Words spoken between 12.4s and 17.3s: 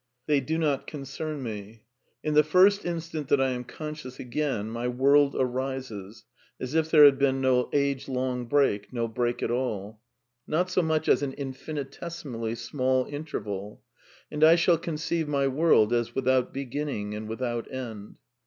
small interval, and I shall conceive my world as without beginning and